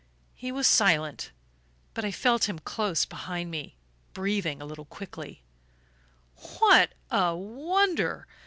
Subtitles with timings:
[0.33, 1.29] He was silent;
[1.93, 3.75] but I felt him close behind me,
[4.15, 5.43] breathing a little quickly.
[6.59, 8.25] "What a wonder!